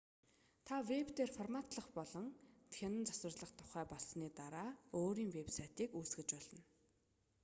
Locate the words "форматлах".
1.37-1.87